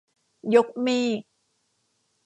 [0.55, 1.17] ยกเมฆ